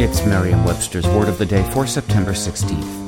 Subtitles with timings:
[0.00, 3.07] It's Merriam Webster's Word of the Day for September 16th.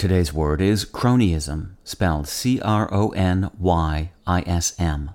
[0.00, 5.10] Today's word is cronyism, spelled C R O N Y I S M.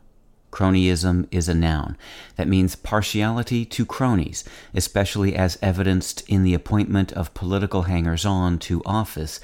[0.51, 1.97] Cronyism is a noun
[2.35, 4.43] that means partiality to cronies,
[4.75, 9.39] especially as evidenced in the appointment of political hangers on to office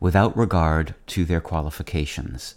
[0.00, 2.56] without regard to their qualifications.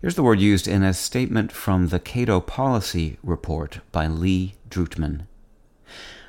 [0.00, 5.26] Here's the word used in a statement from the Cato Policy Report by Lee Drutman.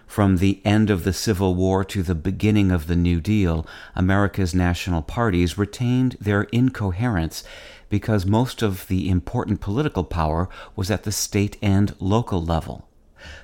[0.10, 4.56] From the end of the Civil War to the beginning of the New Deal, America's
[4.56, 7.44] national parties retained their incoherence
[7.90, 12.88] because most of the important political power was at the state and local level.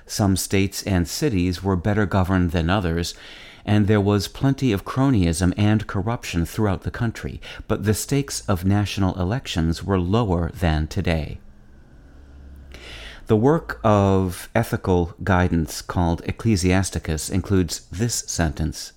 [0.06, 3.14] Some states and cities were better governed than others,
[3.64, 8.64] and there was plenty of cronyism and corruption throughout the country, but the stakes of
[8.64, 11.38] national elections were lower than today.
[13.26, 18.92] The work of ethical guidance called Ecclesiasticus includes this sentence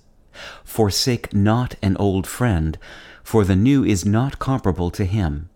[0.62, 2.78] Forsake not an old friend,
[3.24, 5.50] for the new is not comparable to him.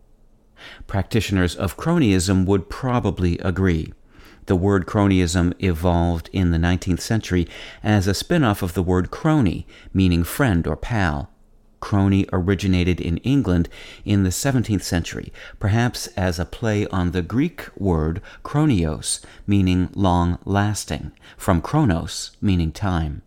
[0.89, 3.93] Practitioners of cronyism would probably agree.
[4.47, 7.47] The word cronyism evolved in the 19th century
[7.81, 11.31] as a spin off of the word crony, meaning friend or pal
[11.85, 13.69] crony originated in England
[14.07, 20.39] in the 17th century, perhaps as a play on the Greek word kronios, meaning long
[20.47, 23.21] lasting, from chronos, meaning time.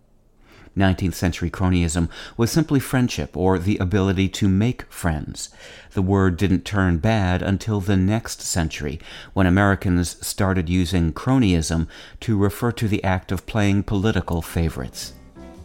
[0.75, 5.51] 19th century cronyism was simply friendship or the ability to make friends.
[5.91, 8.99] The word didn't turn bad until the next century,
[9.33, 11.87] when Americans started using cronyism
[12.21, 15.13] to refer to the act of playing political favorites.